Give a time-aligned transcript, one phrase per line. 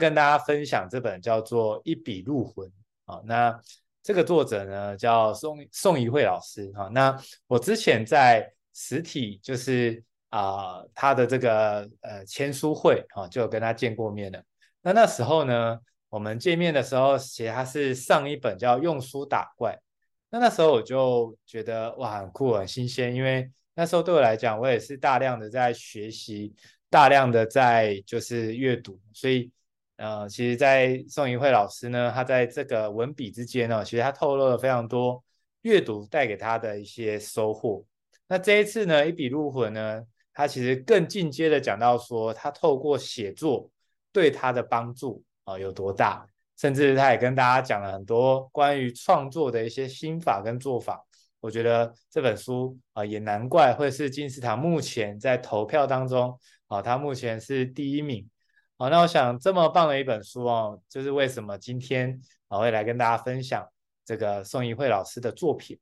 [0.00, 2.66] 跟大家分享这本叫做《一笔入魂》
[3.04, 3.20] 啊。
[3.24, 3.60] 那
[4.02, 6.90] 这个作者呢叫宋宋怡慧老师哈。
[6.92, 14.42] 那我之前在实体就是啊、呃、他的这个呃签书会啊，就有跟他见过面了。
[14.82, 15.78] 那那时候呢，
[16.08, 19.72] 我们见面的时候，其实他是上一本叫《用书打怪》。
[20.30, 26.54] 那那时候我就觉得哇，很酷，很新鲜，因为那时候对我来讲，我也是大量的在学习，
[26.88, 29.50] 大量的在就是阅读，所以
[30.00, 35.22] 呃，其实，在宋怡慧老师呢，他在这个文笔之间呢，其实他透露了非常多
[35.60, 37.84] 阅读带给他的一些收获。
[38.26, 43.70] 那这一次呢，一笔入魂呢，他其实更进阶的讲到说，他透过写作
[44.10, 46.26] 对他的帮助啊、有多大。
[46.56, 51.04] 甚至他也跟大家讲了很多关于创作的一些心法跟做法。
[51.40, 56.38] 我觉得这本书啊，也难怪会是金石堂目前在投票当中
[56.68, 58.26] 啊，他目前是第一名。
[58.80, 63.62] 好，那我想这么棒的一本书哦，就是为什么今天我会来跟大家分享
[64.06, 65.76] 这个宋怡慧老师的作品《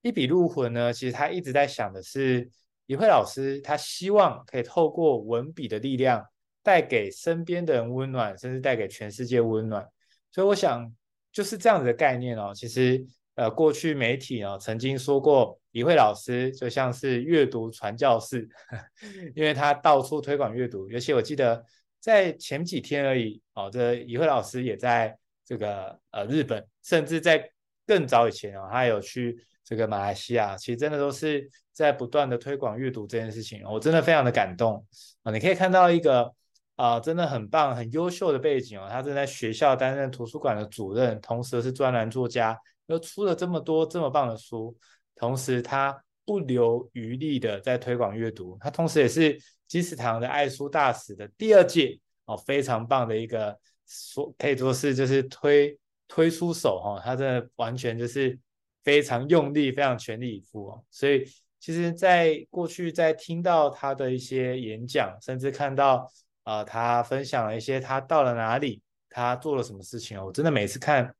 [0.00, 0.90] 一笔入魂》呢？
[0.90, 2.48] 其实他一直在想的是，
[2.86, 6.24] 怡慧老师他希望可以透过文笔的力量，
[6.62, 9.86] 带给身边的人温暖，甚至带给全世界温暖。
[10.32, 10.90] 所以我想
[11.30, 12.54] 就是这样子的概念哦。
[12.54, 18.48] 其实呃，过去媒体哦曾经说过，怡慧老师就像是阅读传教士，
[19.36, 20.88] 因为他到处推广阅读。
[20.88, 21.62] 尤其我记得
[22.08, 25.14] 在前几天而已哦，这怡慧老师也在
[25.44, 27.50] 这个呃日本，甚至在
[27.86, 30.56] 更早以前哦，他有去这个马来西亚。
[30.56, 34.82] 其实真的都是在不断的推广阅读这件事情，我真的非常的感动
[35.22, 35.30] 啊！
[35.30, 36.32] 你可以看到一个。
[36.78, 38.86] 啊、真的很棒，很优秀的背景哦。
[38.88, 44.72] 他正在学校担任图书馆的主任，同时是专栏作家，又出了这么多这么棒的书。
[45.16, 48.58] 同时，他不留余力的在推广阅读。
[48.60, 57.00] 他同时也是金石堂的爱书大使的第二届哦，非常棒的一个说，可以说是就是推推出手哈、哦。
[57.02, 58.38] 他真的完全就是
[58.84, 60.84] 非常用力，非常全力以赴哦。
[60.90, 61.24] 所以，
[61.58, 66.12] 其实，在过去在听到他的一些演讲，甚至看到。
[66.44, 71.14] 呃，他分享了一些他到了哪里，他做了什么事情哦，我真的每次看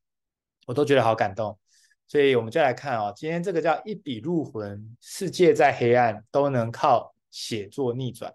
[0.65, 1.59] 我都觉得好感动，
[2.09, 8.35] 所以我们就来看哦，今天这个叫一笔入魂，世界再黑暗都能靠写作逆转。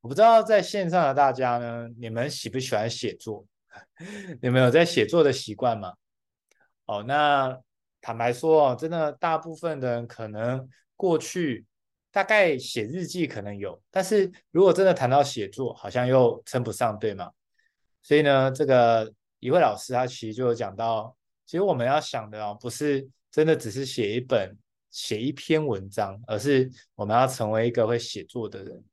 [0.00, 3.44] 我不知道在线上的大家呢，你们喜不喜欢写作？
[4.40, 5.92] 你们有在写作的习惯吗？
[6.86, 7.60] 哦，那
[8.00, 10.66] 坦白说哦，真的大部分的人可能
[10.96, 11.66] 过去。
[12.12, 17.30] 大概写日记可能有，但是如果真的谈到写作，好像又称不上，对吗？
[18.02, 21.16] 所以呢，这个一位老师他其实就有讲到，
[21.50, 24.56] 其实我们要想的哦，不是真的只是写一本、
[24.92, 28.84] 写一篇文章，而是我们要成为一个会写作的人。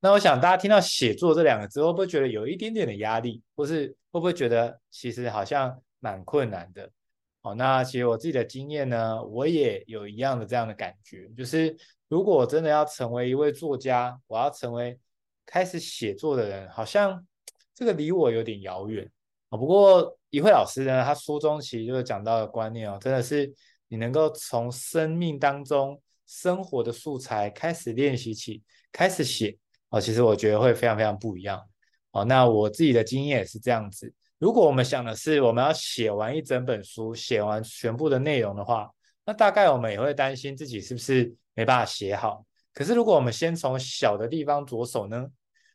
[0.00, 6.90] 那我想大家听到写作这两个字，会不会觉得有一点点的压力，或是会不会觉得其实好像蛮困难的？
[7.42, 11.76] 哦，那其实我自己的经验呢，我也有一样的这样的感觉，就是。
[12.08, 14.96] 如果我真的要成为一位作家，我要成为
[15.44, 17.26] 开始写作的人，好像
[17.74, 19.10] 这个离我有点遥远
[19.48, 19.58] 啊。
[19.58, 23.50] 不过一慧老师呢，他书中其实就是讲到的观念哦，真的是
[23.88, 29.56] 你能够从生命当中生活的素材开始练习起，开始写
[29.88, 31.66] 哦，其实我觉得会非常非常不一样
[32.10, 32.22] 哦。
[32.22, 34.12] 那我自己的经验也是这样子。
[34.36, 38.90] 如果我们想的是我们要写完一整本书，写完全部的内容的话，
[39.24, 42.44] 那大概我们也会担心自己是不是没办法写好。
[42.74, 45.26] 可是如果我们先从小的地方着手呢？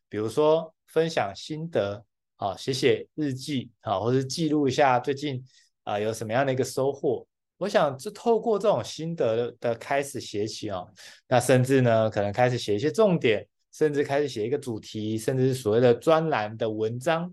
[0.08, 2.06] 比如说分享心得，
[2.42, 5.44] 啊，写写日记，啊，或者记录一下最近
[5.84, 7.24] 啊有什么样的一个收获。
[7.58, 10.84] 我想，就透过这种心得的开始写起啊，
[11.28, 17.32] 那甚至呢，可能开始写一些重点，甚至开始写一个主题，甚至是所谓的专栏的文章，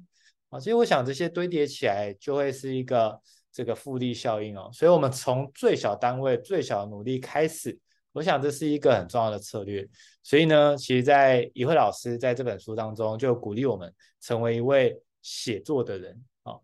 [0.51, 3.19] 啊，其实我想这些堆叠起来就会是一个。
[3.51, 7.77] 这个复利效应哦，所以我们从最小单位、最小努力开始，
[8.13, 9.87] 我想这是一个很重要的策略。
[10.23, 16.55] 所以呢，其实，在怡慧老师在这本书当中就鼓励我们成为一位写作的人啊。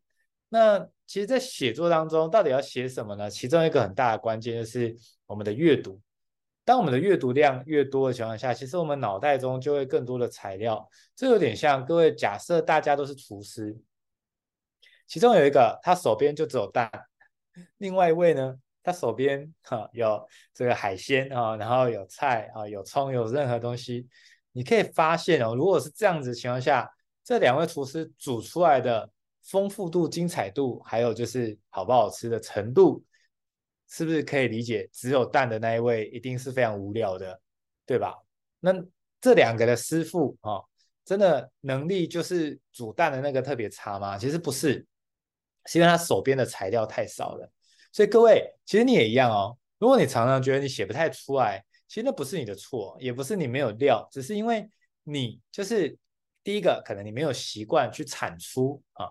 [0.49, 3.31] 那其实，在写作当中，到底要写什么呢？
[3.31, 4.97] 其中一个很大的关键就是
[5.27, 6.01] 我们的阅读。
[6.67, 10.89] 当我们的阅读量越多的情况下，其实我们脑袋中就会更多的材料。
[11.15, 13.77] 这有点像各位假设大家都是厨师。
[15.07, 16.89] 其中有一个，他手边就只有蛋；
[17.77, 24.07] 另外一位呢，他手边哈有这个海鲜啊，然后有菜啊，有葱，有任何东西。
[24.53, 26.89] 你可以发现哦，如果是这样子的情况下，
[27.25, 29.11] 这两位厨师煮出来的
[29.43, 33.03] 丰富度、精彩度，还有就是好不好吃的程度，
[33.89, 34.89] 是不是可以理解？
[34.93, 37.41] 只有蛋的那一位一定是非常无聊的，
[37.87, 38.15] 对吧？
[38.61, 38.73] 那
[39.21, 40.61] 这两个的师傅啊，
[41.05, 44.19] 真的能力就是煮蛋的那个特别差吗？
[44.19, 44.87] 其实不是，
[45.65, 47.51] 是因为他手边的材料太少了。
[47.95, 49.57] 所以各位，其实你也一样哦。
[49.79, 54.69] 如果你常常觉得你写不太出来，其实那不是你的错，也不是你没有料，只是因为
[55.05, 55.97] 你就是
[56.43, 59.07] 第一个，可能你没有习惯去产出啊。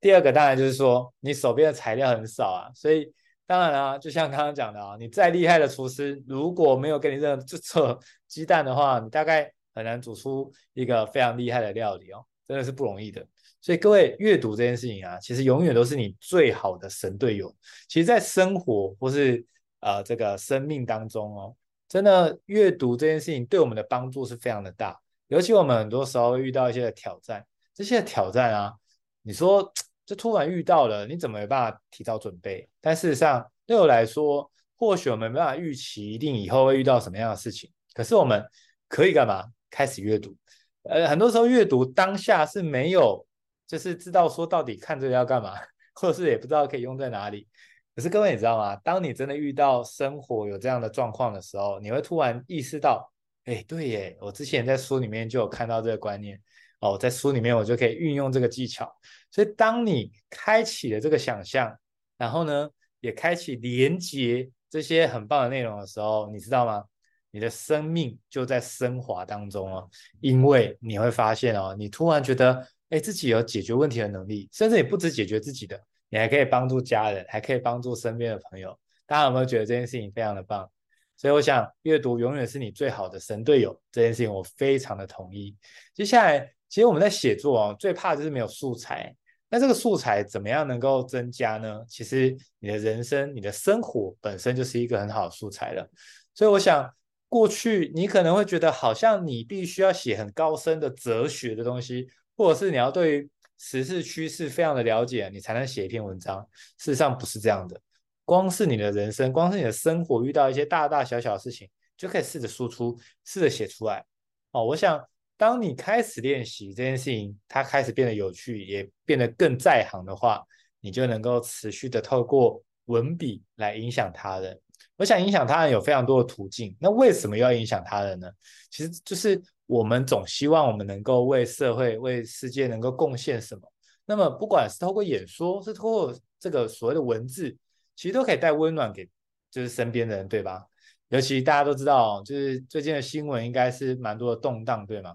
[0.00, 3.14] 第二个当然就是说你手边的材料很少啊，所以
[3.46, 13.24] 当然啊，就像刚刚讲的啊，你再厉害的厨师，如果没有给你这这做鸡蛋的话，你大概很难煮出一个非常厉害的料理哦，真的是不容易的。
[13.64, 17.50] 所以各位，阅读这件事情啊，其实永远都是你最好的神队友。
[17.88, 19.42] 其实，在生活或是
[19.80, 21.56] 呃这个生命当中哦，
[21.88, 25.00] 真的阅读这件事情对我们的帮助是非常的大。
[25.28, 28.74] 尤其我们很多时候遇到一些的挑战，这些挑战啊，
[29.22, 29.72] 你说
[30.04, 32.68] 这突然遇到了，你怎么没办法提早准备？
[32.82, 38.44] 但事实上，对我来说，或许我们没办法预期一定以后会遇到什么样的事情，可是我们
[38.88, 39.42] 可以干嘛？
[39.70, 40.36] 开始阅读。
[40.82, 43.26] 呃，很多时候阅读当下是没有。
[43.66, 45.54] 就是知道说到底看这个要干嘛，
[45.94, 47.48] 或者是也不知道可以用在哪里。
[47.96, 48.74] 可是各位你知道吗？
[48.76, 53.08] 当你真的遇到生活有这样的状况的时候，你会突然意识到，
[53.44, 56.40] 哎，对耶，我之前在书里面就有看到这个观念
[56.80, 58.92] 哦，在书里面我就可以运用这个技巧。
[59.30, 61.72] 所以当你开启了这个想象，
[62.18, 62.68] 然后呢，
[62.98, 66.82] 也开启连接这些很棒的内容的时候，你知道吗？
[67.30, 69.88] 你的生命就在升华当中哦，
[70.20, 72.66] 因为你会发现哦，你突然觉得。
[72.94, 75.76] 哎，自己有解决问题的能力，甚至也不止解决自己的，
[76.08, 78.78] 你还可以帮助家人，还可以帮助身边的朋友。
[79.04, 80.70] 大家有没有觉得这件事情非常的棒？
[81.16, 83.76] 所以我想，阅读永远是你最好的神队友。
[83.90, 85.56] 这件事情我非常的同意。
[85.92, 89.12] 接下来，其实我们在写作哦，最怕就是没有素材。
[89.50, 91.80] 那这个素材怎么样能够增加呢？
[91.88, 95.84] 其实你的人生、你的生活本身就是一个很好的素材了。
[96.32, 96.88] 所以我想，
[97.28, 102.06] 过去你可能会觉得好像你必须要写很高深的哲学的东西。
[102.36, 106.46] 或者是你要对时事趋势非常的了解，你才能写一篇文章。
[106.76, 107.80] 事实上不是这样的，
[108.24, 114.04] 光是你的人生，光是你的生活遇到一些大大小小的事情，就可以试着输出，试着写出来。
[114.50, 115.02] 哦，我想
[115.36, 120.42] 当你开始练习这件事情，它开始变得有趣，也变得更在行的话，
[120.80, 124.60] 你就能够持续的透过文笔来影响他人。
[124.96, 128.28] 我想影响他人有非常多的途径，那为什么要影响他人呢？
[128.70, 129.40] 其实就是。
[129.66, 133.62] 我们总希望我们能够为社会、为世界能够贡献什么。
[134.06, 137.56] 那么，不管是透过演说，是透过这个所谓的文字，
[137.96, 139.08] 其实都可以带温暖给
[139.50, 140.62] 就是身边的人，对吧？
[141.08, 145.14] 尤其大家都知道，就是最近的新闻应该是蛮多的动荡，对吗？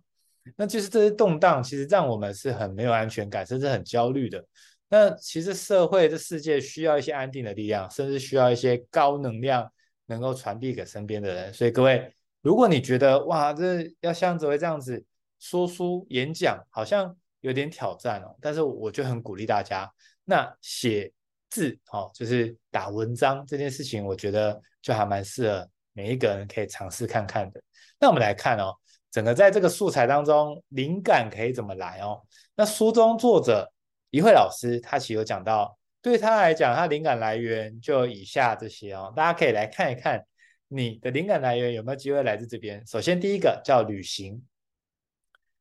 [0.57, 4.43] 那就是这些动荡，其实让我们是很没有安全感，甚至很焦虑的。
[4.89, 9.71] 那其实社会、这世界需要一些安定的力量，甚至需要一些高能量
[10.07, 11.53] 能够传递给身边的人。
[11.53, 12.11] 所以各位。
[12.41, 15.03] 如果你觉得哇，这要像紫薇这样子
[15.39, 19.91] 说书演讲，好像有点挑战哦，但是我就很鼓励大家，
[20.24, 21.12] 那写
[21.50, 27.62] 字哦，就是打文章这件事情，我觉得就还蛮适合每一个人可以尝试看看的。
[28.00, 28.74] 那我们来看哦，
[29.12, 32.21] 整个在这个素材当中，灵感可以怎么来哦？
[32.56, 33.69] 那书中作者
[34.12, 40.24] 一慧老师他其实有讲到，对他来讲，他灵感来源就以下这些哦，大家可以来看一看。
[40.71, 42.86] 你的灵感来源有没有机会来自这边？
[42.86, 44.39] 首先，第一个叫旅行，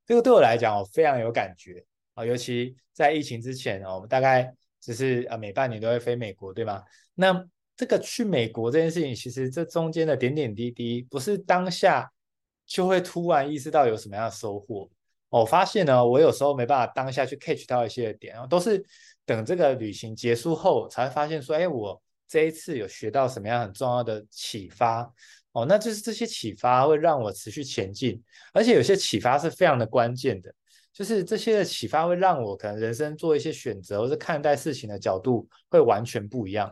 [0.05, 1.83] 这个对我来讲我非常有感觉
[2.13, 6.85] 啊，尤其在疫情之前，我们大概只是啊每半年都会飞美国，对吗？
[7.15, 7.43] 那
[7.75, 12.13] 这个去美国这件事情，其实这中间的点点滴滴，不是当下
[12.67, 14.91] 就会突然意识到有什么样的收获。
[15.31, 18.85] 我发现呢，我有时候没办法当下去 catch 到一些点，都是
[19.25, 22.03] 等这个旅行结束后才发现说，哎，我。
[22.29, 25.11] 这一次有学到什么样很重要的启发
[25.53, 25.65] 哦？
[25.65, 30.55] 那就是这些启发会让我持续前进，而且有些启发是非常的关键的，
[30.93, 36.71] 就是这些的启发会让我可能人生做一些选择，或是看待事情的角度会完全不一样。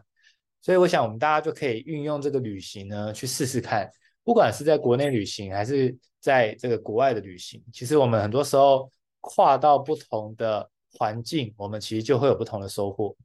[0.61, 3.91] 所以我想我们大家就可以运用这个旅行呢，去试试看，
[4.23, 8.91] 不管是在国内旅行还是在这个国外的旅行，其实我们很多时候
[9.23, 13.17] 跨到不同的环境，我们其实就会有不同的收获。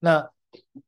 [0.00, 0.28] 那。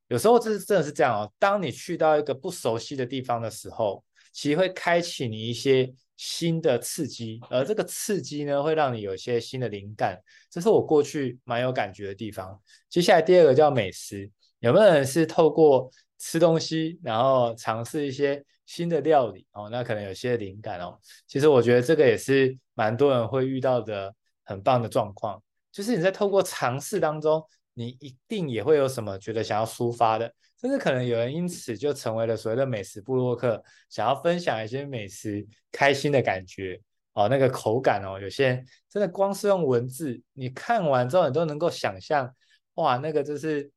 [0.08, 1.32] 有时候这是真的是这样哦。
[1.38, 10.20] 当你去到一个不熟悉的地方的时候，其实会开启你一些新的刺激，而这个刺激呢，会让你有一些新的灵感。
[10.50, 12.60] 这是我过去蛮有感觉的地方。
[12.88, 19.68] 接下来第二个叫美食，有没有人是透过吃东西，然后尝试一些新的料理哦？
[19.70, 20.98] 那可能有些灵感哦。
[21.26, 27.42] 其实我觉得这个也是蛮多人会遇到的很棒的状况，就是你在透过尝试当中。
[27.78, 36.80] 你一定也会有什么觉得想要抒发的，甚至可能有人因此就成为了所谓的美食部落客，想要分享一些美食开心的感觉
[37.12, 42.28] 哦，那个口感哦，有些真的光是用文字，你看完之后你都能够想象，
[42.75, 43.70] 哇，那个就是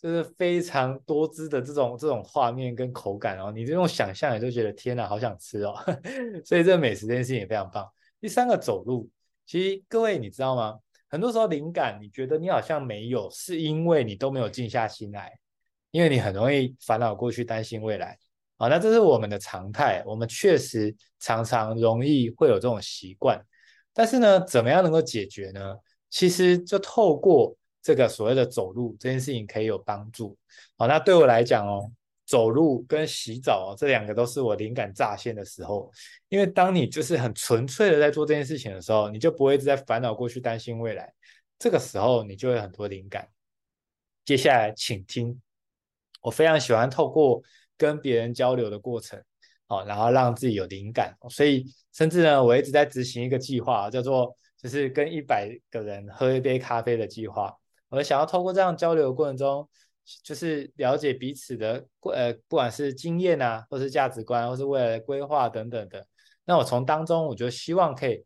[0.00, 5.74] 就是非常多汁的这种这种画面跟口感哦，你这种想象也就觉得天哪，好想吃哦。
[6.44, 7.88] 所以这美食这件事情也非常棒。
[8.20, 9.08] 第三个走路，
[9.46, 10.80] 其实各位你知道吗？
[11.08, 15.32] 很多时候灵感你觉得你好像没有，是因为你都没有静下心来，
[15.90, 18.18] 因为你很容易烦恼过去，担心未来。
[18.58, 23.38] 好，那这是我们的常态，我们确实常常容易会有这种习惯，
[23.92, 25.76] 但是呢，怎么样能够解决呢？
[26.08, 30.36] 其实就透过这个所谓的走路这件事情可以有帮助。
[30.78, 31.90] 好，那对我来讲哦，
[32.26, 35.90] 走路跟洗澡，这两个都是我灵感乍现的时候，
[36.28, 41.10] 因为当你就是很纯粹的在做这件事情的时候，你就不会一直在烦恼过去，担心未来，
[41.58, 43.28] 这个时候你就会很多灵感。
[44.24, 45.40] 接下来请听，
[46.20, 47.40] 我非常喜欢透过。
[47.78, 49.22] 跟别人交流的过程，
[49.66, 57.54] 哦，然后让自己有灵感，所以甚至呢，我一直在执行一个计划，叫做就是跟一百个人喝一杯咖啡的计划。
[57.90, 59.68] 我想要透过这样交流的过程中，
[60.22, 66.06] 就是了解彼此的呃，不管是经验啊，或是价值观，或是未来的规划等等的。
[66.44, 68.24] 那我从当中，我就希望可以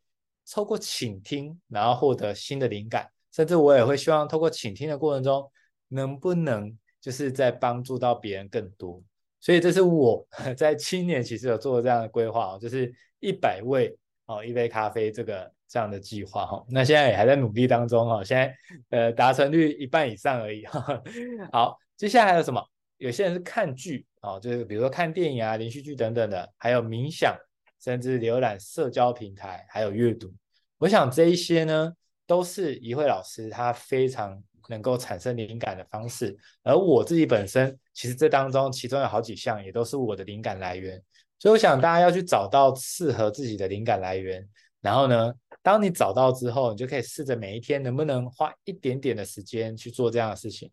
[0.53, 5.51] 透过倾听，然后获得新的灵感，甚至我也会希望透过倾听的过程中，
[5.89, 9.03] 能不能就是在帮助到别人更多。
[9.41, 13.97] 所以这是我 在今年其实有做这样的规划，就是一百位
[14.31, 16.65] 哦一杯咖啡这个这样的计划哈。
[16.69, 18.55] 那现在也还在努力当中哈，现在
[18.91, 20.65] 呃达成率一半以上而已。
[21.51, 22.65] 好，接下来还有什么？
[22.99, 27.37] 有些人是看剧哦，就是比如说看电影啊、连续剧等等的，还有冥想，
[27.83, 30.33] 甚至浏览社交平台，还有阅读。
[30.79, 31.93] 我想这一些呢，
[32.27, 34.43] 都是怡慧老师他非常。
[34.69, 41.03] 能够产生灵感的方式，而我自己本身其实这当中其中有好几项也都是我的灵感来源，
[41.41, 44.47] 所以我想大家要去找到适合自己的灵感来源，
[44.81, 45.33] 然后呢，
[45.63, 50.71] 当你找到之后，你就可以试着每一天能不能花一点点的时间去做这样的事情，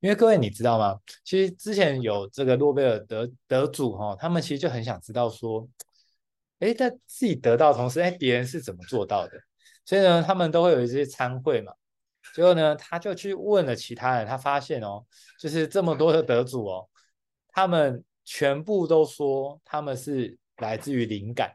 [0.00, 0.98] 因为各位你知道吗？
[1.24, 5.66] 其实之前有这个诺贝尔得得主哈，他们其实就很想知道说，
[6.58, 9.32] 诶，在自己得到同时，诶，别人是怎么做到的？
[9.86, 11.72] 所以呢，他们都会有一些参会嘛。
[12.34, 15.04] 最后呢，他就去问了其他人，他发现哦，
[15.40, 16.88] 就是这么多的得主哦，
[17.48, 21.52] 他们全部都说他们是来自于灵感，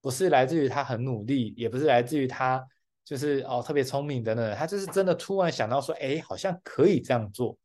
[0.00, 2.64] 不是来自于他很努力，也不是来自于他
[3.04, 7.56] 就是哦特别聪明等等，他就是真的突然想到说，哎，好像可以这样做，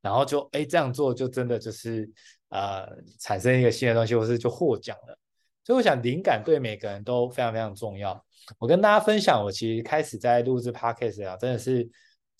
[0.00, 2.10] 然后就哎这样做就真的就是
[2.48, 2.88] 呃
[3.18, 5.18] 产生一个新的东西，或是就获奖了。
[5.64, 8.24] 所以我想灵感对每个人都非常非常重要。
[8.58, 11.88] 我跟大家分享，我其实开始在录制 Podcast 啊，真的是。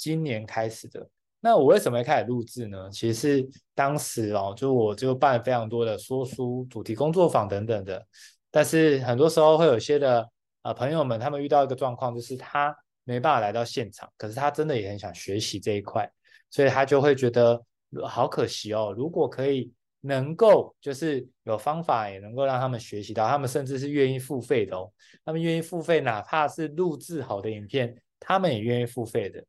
[0.00, 1.10] 今年开始的，
[1.40, 2.90] 那我为什么会开始录制呢？
[2.90, 8.04] 其实当时哦，就我就办非常多的说书、主题工作坊等等的，
[8.50, 10.28] 但是很多时候会有些的
[10.62, 16.10] 啊、朋友们，他们遇到一个状况，就是他没办法来到现场，可是他真的也很想学习这一块，
[16.50, 17.62] 所以他就会觉得
[18.04, 18.92] 好可惜哦。
[18.96, 24.92] 如果可以能够就是有方法也能够让他们学习到，他们甚至是愿意付费的哦，
[25.24, 29.42] 他们愿意付费，哪怕是录制好的影片，他们也愿意付费的。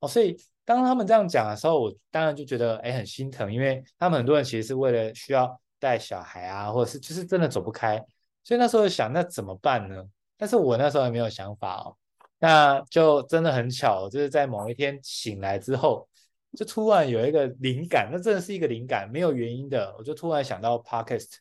[0.00, 0.36] 哦，所以
[0.70, 7.96] 当他们这样讲的时候，我当然就觉得哎很心疼，因为他们很多人其实是为了需要带小孩啊，或者是就是真的走不开，
[8.44, 10.00] 所以那时候想那怎么办呢？
[10.38, 11.96] 但是我那时候也没有想法哦，
[12.38, 16.08] 那就真的很巧，就是在某一天醒来之后，
[16.56, 21.38] 就突然有一个灵感，那真的是一个灵感，没有原因的，我就突然想到 Podcast，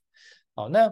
[0.56, 0.92] 哦，那。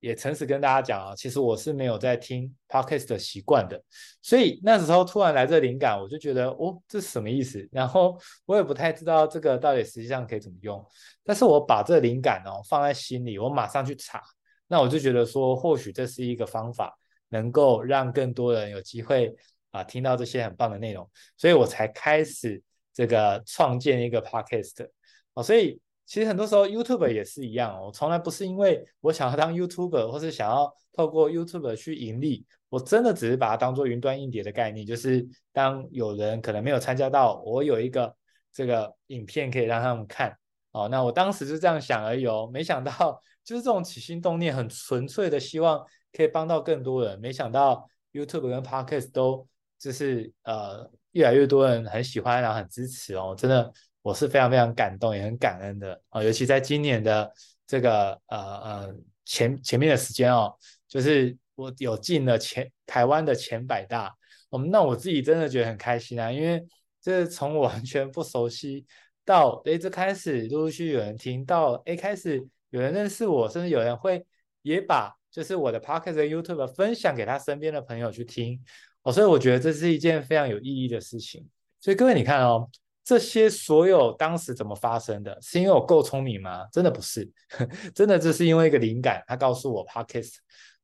[0.00, 3.80] 也诚实跟大家讲啊，其实我是没有在听 podcast 的习惯的，
[4.22, 7.68] 所以那时候突然来这灵感，我就觉得哦，这是什么意思？
[7.70, 10.84] 然后我也不太知道这个到底实际上可以怎么用，
[11.22, 14.22] 但是我把这灵感哦放在心里，我马上去查，
[14.66, 16.96] 那我就觉得说，或许这是一个方法，
[17.28, 19.34] 能够让更多人有机会
[19.70, 22.62] 啊听到这些很棒的内容，所以我才开始
[22.94, 24.88] 这个创建一个 podcast
[25.34, 25.78] 哦，所以。
[26.10, 27.86] 其实很多时候，YouTube 也是一样哦。
[27.86, 32.44] 我从来不是因为我想要当 YouTuber，或是想要透过 YouTube 去盈利。
[32.68, 38.12] 我真的只是把它当做云端硬碟的概念，就是当有人可能没有参加到，我有一个
[38.52, 40.36] 这个影片可以让他们看。
[40.72, 42.50] 哦，那我当时就这样想而已哦。
[42.52, 45.80] 没想到就是这种起心动念，很纯粹的希望
[46.12, 47.20] 可以帮到更多人。
[47.20, 49.46] 没想到 YouTube 跟 Podcast 都
[49.78, 53.72] 就是呃越来越多人很喜欢，然后很支持哦，真的。
[54.10, 56.00] 我是非常非常感动，也很感恩的。
[56.08, 57.32] 啊、尤其在今年的
[57.64, 60.52] 这个呃呃前前面的时间哦，
[60.88, 64.12] 就是我有进了前台湾的前百大，
[64.48, 66.60] 我、们那我自己真的觉得很开心啊，因为
[67.00, 68.84] 这从我完全不熟悉
[69.24, 74.26] 到诶，这开始陆陆续续有人听到诶，开始有人认识我，甚至有人会
[74.62, 78.60] 也把就是我的 Podcast 和 YouTube 分享给他身边的朋友去听。
[79.02, 81.48] 哦，所以我觉得这是一件非常有意义的事情。
[81.80, 82.68] 所以各位你看哦，
[83.04, 86.66] 这些所有当时怎么发生的，是因为我够聪明吗？
[86.72, 87.28] 真的不是，
[87.94, 90.36] 真的这是因为一个灵感，他告诉我 Podcast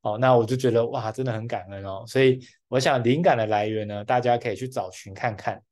[0.02, 2.04] 哦，那我就觉得哇，真的很感恩哦。
[2.06, 5.62] 所以我想灵感的来源呢，大家可以去找寻看看。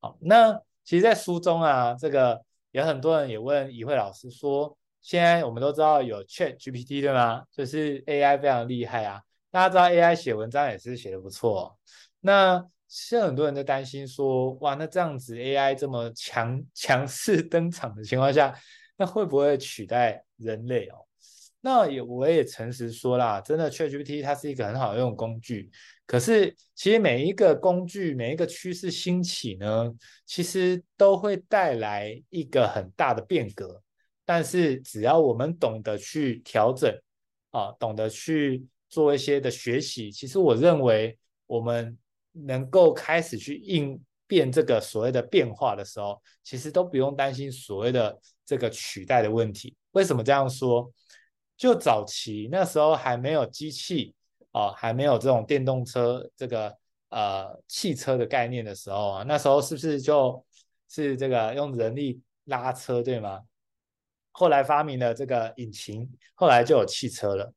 [0.00, 0.52] 好，那
[0.84, 2.42] 其实，在书中啊，这个
[2.72, 4.76] 有很多人也问怡慧老师说。
[5.04, 7.42] 现在我们都知道有 Chat GPT 对吗？
[7.52, 9.20] 就是 AI 非常厉害啊。
[9.50, 11.78] 大家知道 AI 写文章也是写得不错。
[12.20, 12.64] 那
[12.96, 18.56] 是很多人都担心说，哇，那这样子 AI 这么强 强势登场的情况下，
[18.96, 21.04] 那会不会取代人类哦？
[21.60, 25.70] 那也我也诚实说啦，真的 Chat GPT 它是一个很好用的工具。
[26.06, 29.92] 可是其实每一个工具，每一个趋势兴起呢，
[30.24, 33.82] 其实都会带来一个很大的变革。
[34.24, 36.94] 但是只要我们懂得去调整
[37.50, 41.98] 啊，懂得去做一些的学习，其实我认为我们
[42.34, 49.74] 能够开始去应变这个所谓的变化的时候，其实都不用担心所谓的这个取代的问题。
[49.92, 50.90] 为什么这样说？
[51.56, 54.12] 就早期那时候还没有机器
[54.50, 56.76] 啊，还没有这种电动车这个
[57.10, 60.44] 呃汽车的概念的时候啊，那时候是不是就
[60.88, 63.40] 是这个用人力拉车，对吗？
[64.32, 67.52] 后来发明了这个引擎，后来就有汽车了。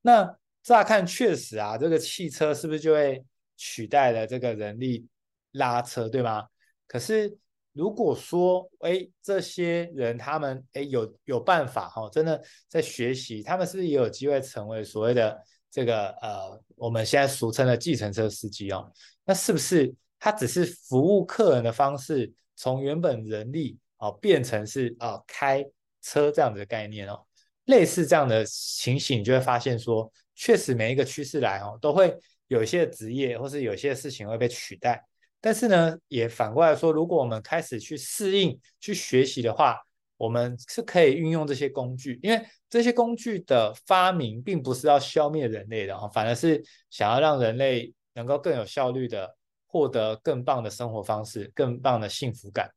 [0.00, 3.22] 那乍看确实啊，这个汽车是不是就会
[3.56, 5.06] 取代了这个人力
[5.52, 6.46] 拉车，对吗？
[6.86, 7.36] 可是
[7.72, 15.40] 如果说，哎，这些人他们哎有有办法哈、哦，真的在学习，他们是不是也有机会成为所谓的
[15.70, 18.92] 这个呃我们现在俗称的计程车司机哦？
[19.24, 25.64] 那是不是他只是服务客人的方式，从原本人力哦变成是啊、哦、开？
[26.04, 27.24] 车这样子的概念哦，
[27.66, 32.12] 类似这样的情形，你就会发现说，确实每一个趋势来哦，都会
[32.52, 35.02] 有一些职业或是有些事情会被取代。
[35.40, 39.76] 但是呢，也反过来说，如果我们开始去适应、去学习的话，
[40.16, 49.36] 我们是可以运用这些工具，因为这些工具的发明并不是要消灭人类的哦，反而是想要让人类能够更有效率的
[49.66, 52.70] 获得更棒的生活方式、更棒的幸福感。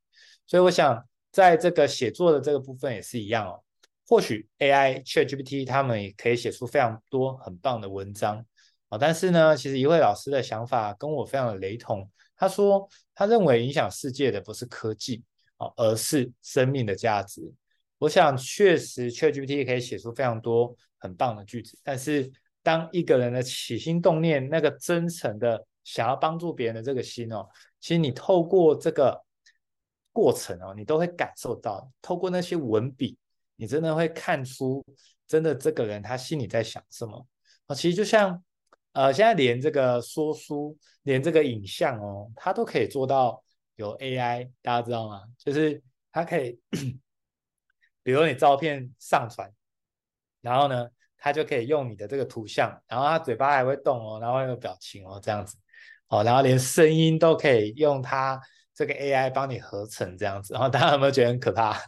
[0.47, 1.03] 所以我想。
[1.35, 3.61] 在这个写作的这个部分也是一样哦，
[4.07, 8.41] 或许 AI ChatGPT 他们也可以写出非常多很棒的文章
[8.99, 12.09] 但是呢，其实一位老师的想法跟我非常的雷同。
[12.35, 15.23] 他说，他认为影响世界的不是科技
[15.57, 17.41] 啊，而是生命的价值。
[17.97, 22.31] 我想，确实 ChatGPT 可以写出非常多很棒的句子，但是
[22.61, 27.47] 当一个人的起心动念，那个真诚的想要帮助别人的这个心哦，
[27.79, 29.23] 其实你透过这个。
[30.15, 33.17] 过程哦，你都会感受到，透过那些文笔，
[33.57, 34.81] 你真的会看出，
[35.27, 37.27] 真的这个人他心里在想什么
[37.67, 37.75] 啊。
[37.75, 38.41] 其实就像，
[38.95, 43.43] 呃，现在连这个说书，连这个影像哦，它都可以做到
[43.75, 45.21] 有 AI，大家知道吗？
[45.37, 46.57] 就是它可以，
[48.01, 49.51] 比如你照片上传，
[50.39, 55.57] 然后呢，它就可以用你的这个图像，然后它嘴巴还会动哦，然后有表情哦，这样子，
[56.07, 58.41] 哦，然后连声音都可以用它。
[58.77, 61.79] 这个 AI 帮你合成这样子，然后大家有没有觉得很可怕啊、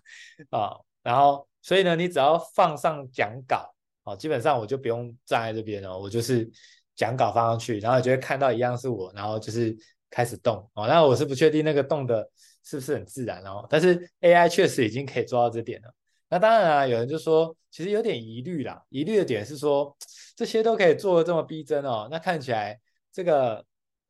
[0.52, 0.86] 哦？
[1.04, 6.50] 然后所以呢，你只要放上讲稿，哦，基本上我就不用站在这边了，我就是
[6.98, 9.74] 讲稿放上去，然后就会看到一样是我，然后就是
[10.10, 10.86] 开始动哦。
[10.86, 12.30] 那我是不确定那个动的
[12.66, 15.94] 是不是很自然哦，但是 AI 确实已经可以做到这点了。
[16.28, 19.96] 那当然啊，有人就说其实有点疑虑啦，疑虑的点是说
[20.36, 22.78] 这些都可以做的这么逼真哦，那看起来
[23.14, 23.64] 这个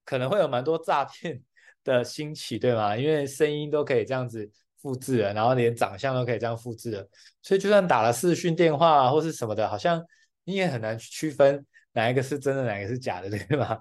[0.03, 1.39] 可能会有蛮多诈骗
[1.83, 2.97] 的兴起，对吗？
[2.97, 4.49] 因为声音都可以这样子
[4.81, 7.07] 复制了，然后连长相都可以这样复制了，
[7.41, 10.03] 所以就算打了视讯电话，或是什么的，好像
[10.43, 11.63] 你也很难区分
[11.97, 13.79] 哪一个是真的，哪一个是假的， 对吗？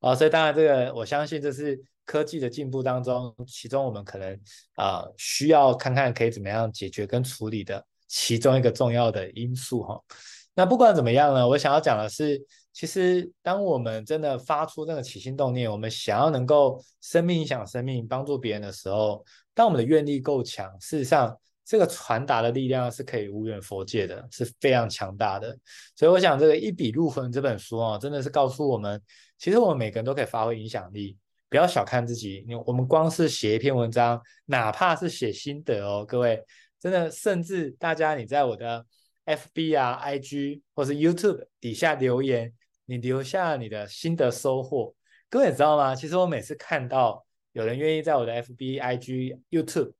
[0.00, 4.40] 啊，所以当然这个我相信这是科技的进步当中，其中我们可能
[4.76, 10.00] 啊、需要看看可以怎么样解决跟处理的其中一个重要的因素哈。
[10.54, 12.42] 那不管怎么样呢，我想要讲的是。
[12.70, 21.36] 其实，当我们真的发出那个起心动念，我们想要能够生命影响生命，帮助别人的时候，当我们的愿力够强，事实上，
[21.68, 25.54] 这个传达的力量是可以无远佛界的，是非常强大的。
[25.94, 28.98] 所以，我想这个《一笔入魂》这本书啊，真的是告诉我们，
[29.36, 31.18] 其实我们每个人都可以发挥影响力，
[31.50, 32.42] 不要小看自己。
[32.48, 36.42] 你我们光是写一篇文章，哪怕是写心得哦，各位，
[36.80, 38.86] 真的，甚至大家你在我的
[39.26, 42.54] FB 啊、IG 或是 YouTube 底下留言。
[42.90, 44.94] 你留下你的心得收获，
[45.28, 45.94] 各位也知道吗？
[45.94, 49.92] 其实我每次看到有人愿意在我的 FB、IG、YouTube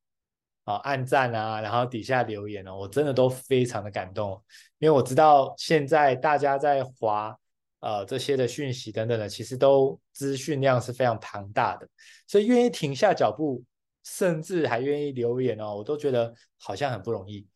[0.69, 4.39] 啊按赞啊，然后底下留言哦，我真的都非常的感动，
[4.79, 7.35] 因为我知道现在大家在划
[7.81, 11.89] 呃这些的讯息等等的，其实都资讯量是非常庞大的，
[12.27, 13.65] 所以愿意停下脚步，
[14.05, 17.47] 甚至还愿意留言哦，我都觉得好像很不容易。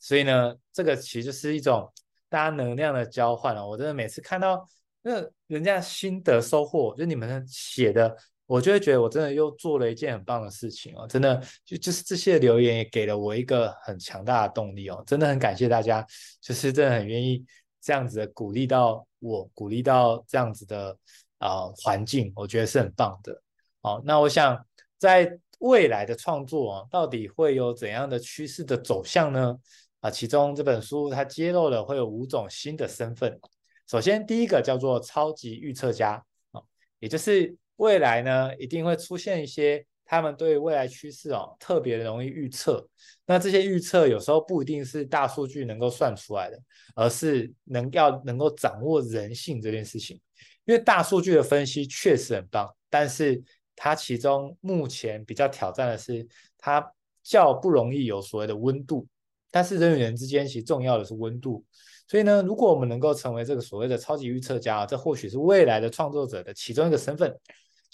[0.00, 1.88] 所以呢，这个其实就是一种
[2.28, 3.68] 大家能量的交换哦。
[3.68, 4.68] 我真的每次看到
[5.02, 8.16] 那人家心得收获，就你们写的。
[8.46, 16.06] 我就会觉得我真的又做了一件很棒的事情哦，真的就就是这些留言也给了我一个很强大的动力哦，真的很感谢大家，
[16.40, 17.44] 就是真的很愿意
[17.82, 20.96] 这样子的鼓励到我，鼓励到这样子的
[21.38, 23.42] 啊、环境，我觉得是很棒的。
[23.82, 24.64] 好，那我想
[24.96, 29.56] 在未来的创作啊，到底会有怎样的趋势的走向呢？
[29.98, 33.40] 啊，其中这本书它揭露了会有五种新的身份，
[33.88, 36.62] 首先第一个叫做超级预测家啊，
[37.00, 37.56] 也就是。
[37.76, 42.88] 未来呢，一定会出现一些他们对未来趋势哦特别容易预测。
[43.26, 46.58] 那这些预测有时候不一定是大数据能够算出来的，
[46.94, 50.20] 而是能要能够掌握人性这件事情。
[50.64, 53.42] 因为大数据的分析确实很棒，但是
[53.74, 56.26] 它其中目前比较挑战的是，
[56.58, 56.84] 它
[57.22, 59.06] 较不容易有所谓的温度。
[59.50, 61.64] 但是人与人之间其实重要的是温度。
[62.08, 67.36] 所以呢，如果我们能够成为这个所谓的超级预测家，这或许是未来的创作者的其中一个身份。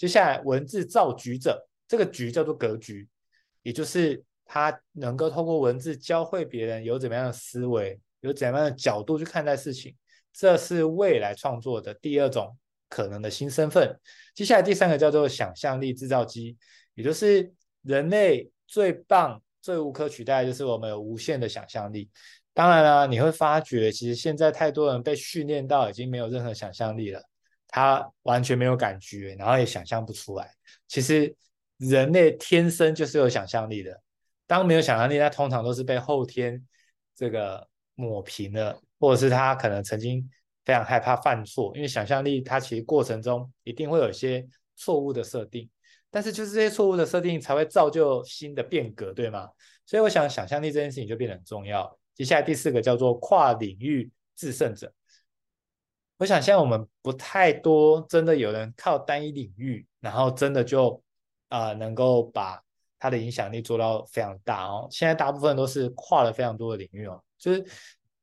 [0.03, 3.07] 接下来，文字造局者，这个局叫做格局，
[3.61, 9.95] 也就是他能够通过文字教会别人有怎么样的思维，有怎么样的角度去看待事情。
[10.33, 12.53] 这是未来创作的第二种
[12.89, 13.97] 可能的新身份。
[14.35, 16.57] 接下来第三个叫做想象力制造机，
[16.95, 22.09] 也就是人类最棒、最无可取代，就是我们有无限的想象力。
[22.53, 27.23] 当然了，你会发觉，其实现在太多人被训练到已经没有任何想象力了。
[27.75, 30.47] 他完全没有感觉，然后也想象不出来。
[30.87, 31.35] 其实
[31.77, 33.99] 人类天生就是有想象力的。
[34.45, 36.63] 当没有想象力，他通常都是被后天
[37.15, 40.29] 这个抹平了，或者是他可能曾经
[40.63, 45.67] 非常害怕犯错，因为想象力它其实过程中一定会有一些错误的设定，
[46.11, 49.49] 但是就是这些错误的设定才会造就新的变革，对吗？
[49.87, 51.99] 所以我想想象力这件事情就变得很重要。
[52.13, 54.93] 接下来第四个叫做跨领域制胜者。
[56.17, 61.01] 我想现在我们不太多，真的有人靠单一领域，然后真的就
[61.49, 62.61] 啊、呃、能够把
[62.97, 64.87] 他的影响力做到非常大哦。
[64.89, 67.61] 现在大部分都是跨了非常多的领域哦，就是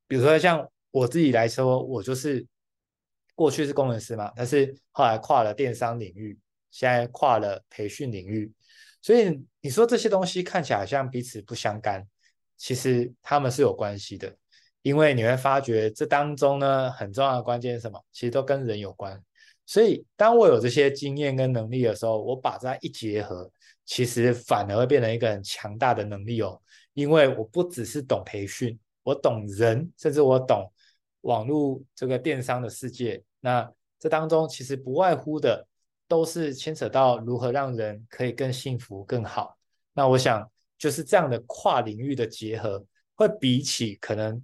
[0.07, 2.46] 比如说像我自己来说，我就是
[3.35, 6.38] 过去是工程师嘛，但是后来跨了电商领域，
[6.70, 8.50] 现在跨了培训领域，
[9.03, 12.07] 所以你说这些东西看起来好像彼此不相干，
[12.57, 14.35] 其实他们是有关系的。
[14.82, 18.02] 因为你会发觉这当中呢，很重要的关键是什么？
[18.12, 19.22] 其实都跟人有关。
[19.66, 23.48] 所以当我有这些经验跟能力的时候，我把它一结合，
[23.84, 26.60] 其实反而会变成一个很强大的能力哦。
[26.94, 30.72] 因为我不只是懂培训，我懂人，甚至我懂
[31.20, 33.22] 网络这个电商的世界。
[33.38, 35.66] 那这当中其实不外乎的
[36.08, 39.56] 都是牵扯到如何让人可以更幸福、更好。
[39.92, 42.82] 那我想就是这样的跨领域的结合，
[43.14, 44.42] 会比起可能。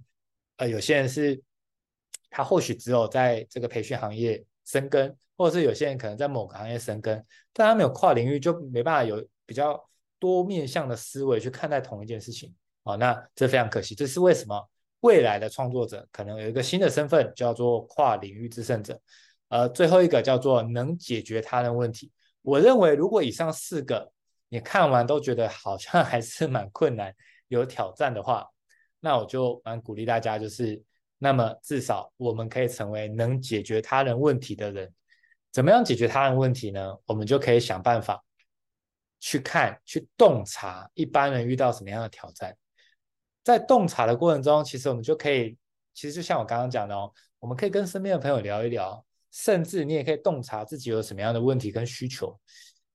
[0.57, 1.41] 呃，有些人是，
[2.29, 9.83] 他或许只有在这个培训行业深耕，或者是有些人可能在某个行业深耕，但他没有跨领域，就没办法有比较
[10.19, 12.53] 多面向的思维去看待同一件事情。
[12.83, 13.95] 哦，那这非常可惜。
[13.95, 14.69] 这是为什么？
[15.01, 18.99] 未来的创作者可能有一个新的身份，叫做跨领域制胜者。
[19.49, 22.11] 呃，最后一个叫做能解决他人问题。
[22.41, 24.11] 我认为，如果以上四个
[24.49, 27.13] 你看完都觉得好像还是蛮困难、
[27.47, 28.47] 有挑战的话，
[29.07, 30.83] 那我就蛮鼓励大家，就是
[31.17, 34.93] 那么至少我们可以成为能解决他人问题的人。
[35.53, 36.93] 怎么样解决他人问题呢？
[37.05, 38.21] 我们就可以想办法
[39.21, 42.53] 去看、去洞察一般人遇到什么样的挑战。
[43.45, 45.57] 在洞察的过程中，其实我们就可以，
[45.93, 52.37] 其实就像我刚刚讲的哦，我们可以跟身边的朋友聊一聊，甚至你也可以洞察自己有什么样的问题跟需求。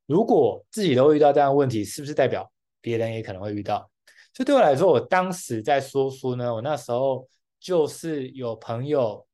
[0.05, 3.91] 如果自己都遇到这样的问题，是不是代表别人也可能会遇到？
[4.33, 7.29] 就对我来说，我当时在说书呢，我那时候
[7.61, 9.27] 就是有朋友、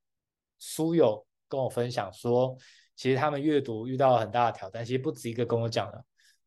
[0.59, 2.57] 书友跟我分享说，
[2.97, 4.85] 其实他们阅读遇到很大的挑战。
[4.85, 6.05] 其实不止一个跟我讲的，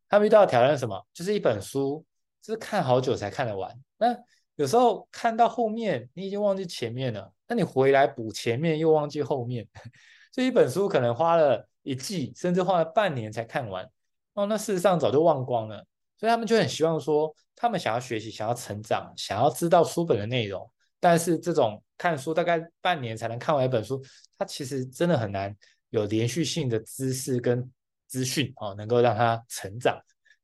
[0.10, 1.02] 他们遇到的挑战是什么？
[1.14, 2.06] 就是一本书，
[2.42, 3.74] 就是看好久才看得完。
[3.98, 4.16] 那
[4.58, 9.66] 有时候看到后面，你已经忘记前面了，那你回来补前面又忘记后面，
[10.34, 13.90] 这一本书可能花了一季，甚至花了半年才看完。
[14.34, 15.86] 哦，那事实上早就忘光了。
[16.18, 20.68] 所以他们就很希望说，他们想要学习，想要成长，想要知道书本的内容。
[21.00, 24.04] 但是这种看书大概半年才能看完一本书，
[24.36, 25.56] 他其实真的很难
[25.92, 27.72] 有连续性的知识跟
[28.08, 29.96] 资讯哦，能够让他成长。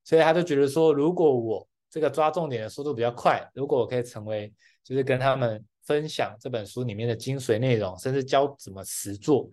[0.03, 4.53] 所以他就觉得说，如果我这个抓重点的速度比较快，如果我可以成为，
[4.83, 9.49] 就是跟他们分享这本书里面的精髓内容，甚至教怎么实做，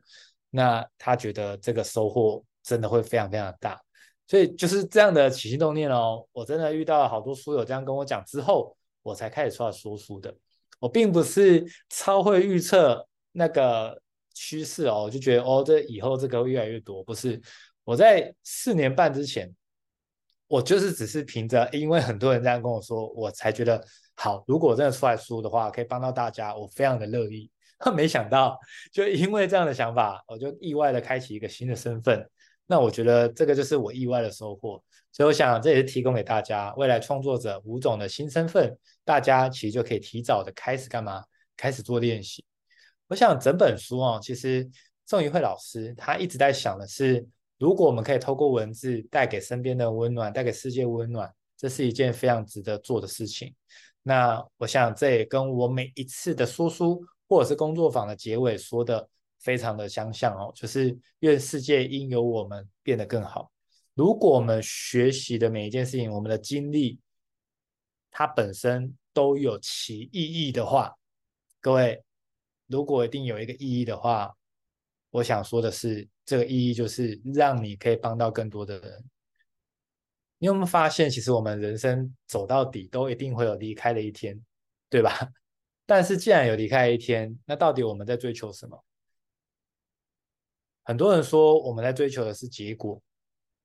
[0.50, 3.80] 那他觉得这个收获真的会非常非常大。
[4.34, 10.34] 所以就是这样的起心动念哦，我真的遇到了好多书友这样跟我讲之后，我才开始出来说书的。
[10.80, 13.96] 我并不是超会预测那个
[14.34, 17.40] 趋势哦，我就觉得哦，这以后这个会越来越多，不是。
[17.84, 19.54] 我在四年半之前，
[20.48, 23.80] 我就是只是凭着，因为很多人这样跟我说，我才觉得
[24.16, 24.42] 好。
[24.48, 27.48] 如果我真的出来书的话，可以帮到大家，我非常的乐意。
[27.94, 28.58] 没想到，
[28.92, 32.28] 就因为这样的想法，我就意外的开启一个新的身份。
[32.66, 34.82] 那我觉得这个就是我意外的收获。
[35.12, 41.22] 所以我想这也是提供给大家，未来创作者五种的新身份，大家其实就可以提早的开始干嘛？
[41.56, 42.44] 开始做练习。
[43.08, 44.68] 我想整本书哦，其实
[45.06, 47.26] 宋怡慧老师他一直在想的是。
[47.56, 53.54] 如果我们可以透过文字带给身边的温暖，带给世界温暖，这是一件非常值得做的事情。
[54.02, 59.08] 那我想这也跟我每一次的说书或者是工作坊的结尾说的
[59.44, 63.52] 非常的相像哦，就是愿世界因有我们变得更好。
[63.94, 66.98] 如果我们学习的每一件事情，我们的经历
[68.10, 70.92] 它本身都有其意义的话，
[71.60, 72.02] 各位，
[72.66, 74.34] 如果一定有一个意义的话，
[75.10, 76.08] 我想说的是。
[76.26, 79.04] 这个意义就是让你可以帮到更多的人。
[80.38, 84.42] 你有没有发现，其实我们人生走到底都一定会有离开的一天，
[84.88, 85.12] 对吧？
[85.84, 88.82] 但是既然有离开一天，那到底我们在追求什么？
[90.84, 93.02] 很多人说我们在追求的是结果，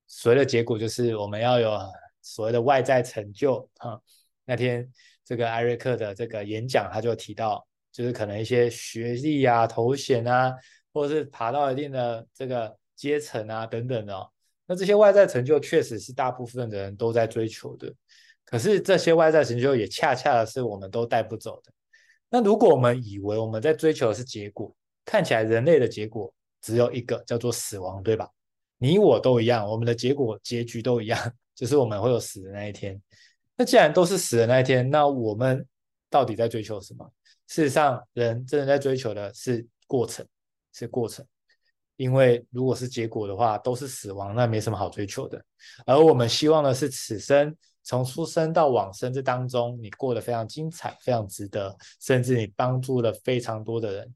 [0.08, 1.80] 所谓的结果就是我们要有
[2.22, 3.70] 所谓的外在成就。
[3.76, 4.02] 哈，
[4.46, 4.92] 那天
[5.24, 10.54] 这个艾瑞克的这个演讲，他就提到，就是可能一些学历啊、头衔啊。
[10.92, 14.28] 或者是爬到一定的这个阶层啊等等的哦，
[14.66, 17.94] 那这些外在成就确实是大部分的人都在追求的，
[18.44, 21.72] 可是这些外在成就也恰恰的是我们都带不走的。
[22.28, 28.30] 那如果我们以为我们在追求的是结果，看起来人类的结果只有一个，叫做死亡，对吧？
[28.78, 31.20] 你我都一样，我们的结果结局都一样，
[31.56, 33.02] 就是我们会有死的那一天。
[33.56, 35.66] 那既然都是死的那一天，那我们
[36.10, 37.12] 到底在追求什么？
[37.48, 40.26] 事实上，人真的在追求的是过程。
[40.72, 41.26] 是过程，
[41.98, 45.44] 因为如果是结果的话，都是死亡，那没什么好追求的。
[45.84, 54.16] 而我们希望的是，此生从出生到往生这当中，你过得非常精彩，非常值得，甚至你帮助了非常多的人，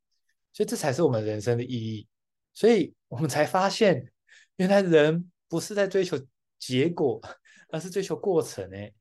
[0.54, 2.08] 所以这才是我们人生的意义。
[2.54, 4.12] 所以我们才发现，
[4.58, 6.18] 原来人不是在追求
[6.60, 7.22] 结果，
[7.70, 8.70] 而是追求过程。
[8.72, 8.94] 诶，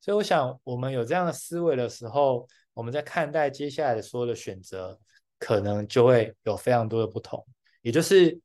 [0.00, 4.98] 所以我想，我们有这样的思维的时候，我们在看待接下来的所有的选择。
[5.38, 7.46] 可能就会有非常多的不同，
[7.82, 8.40] 也就是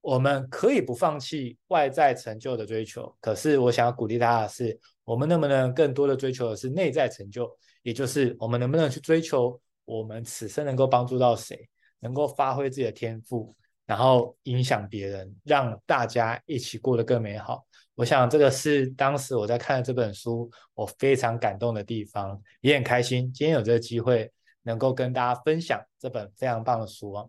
[0.00, 7.52] 我们可以不放弃外在成就的追求，可是我想要鼓励大家的是，我们能不能更多的追求的是内在成就，
[7.82, 13.52] 也就是我们能不能去追求我们此生能够帮助到谁，能够发挥自己的天赋，
[13.86, 17.64] 然后影响别人，让大家一起过得更美好。
[17.94, 24.30] 我想这个是当时我在看这本书，我非常感动的地方，也很开心今天有这个机会。
[24.68, 27.24] 能够跟大家分享这本非常棒的书啊，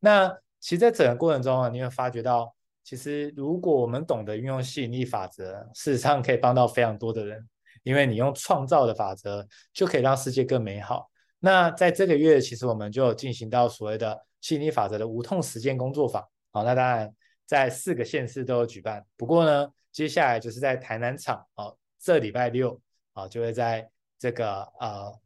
[0.00, 7.48] 那其实，在整个过程中啊，你会发觉到，其实如果我们懂得运用吸引力法则，事实上可以帮到非常多的人，
[7.84, 11.08] 因为你用创造的法则就可以让世界更美好。
[11.38, 17.14] 那在这个月，其实我们就进行到所谓的吸引力法则的无痛实践工作坊，好，那当然
[17.46, 22.80] 在四个县市都有举办，不过呢，接下来就是在台南场，哦，这礼拜六，
[23.12, 25.20] 啊，就会在这个呃。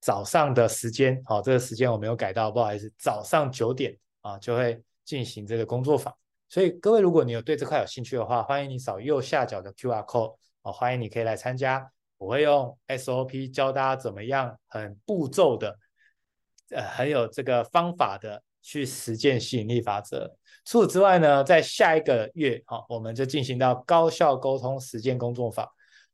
[0.00, 2.92] 早上的时间，好，这个时间我没有改到，不好意思。
[2.98, 6.14] 早上九点啊，就会进行这个工作坊。
[6.46, 11.90] 所以各位，如果你有对这块有兴趣的话，欢迎你扫右下角的 QR code，啊，欢迎你可以来参加。
[12.18, 15.74] 我会用 SOP 教大家怎么样很步骤的，
[16.70, 20.30] 呃，很有这个方法的去实践吸引力法则。
[20.64, 25.68] 除此之外呢，在下一个月，好，我们就进行到高效沟通实践工作坊。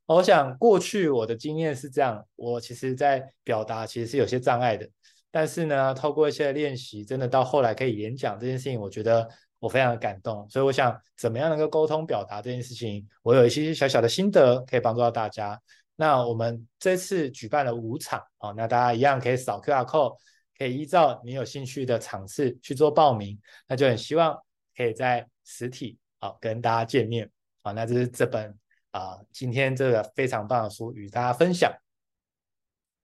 [0.07, 4.89] 我想过去我的经验是这样，我其实在表达其实是有些障碍的，
[5.31, 9.29] 但是呢，透过一些练习，真的到后来可以演讲这件事情，我觉得
[9.61, 10.45] 我非常的感动。
[10.51, 15.57] 所以我想怎么样能够沟通表达这件事情，我有一些小小的心得可以帮助到大家。
[15.95, 20.17] 那我们这次举办了五场，啊，那大家一样可以扫 QR code，
[20.61, 23.41] 可以依照你有兴趣的场次去做报名。
[23.67, 24.39] 那就很希望
[24.77, 27.29] 可以在实体好跟大家见面，
[27.63, 28.55] 好，那这是这本。
[28.93, 31.73] 啊，今天这个非常棒的书与大家分享，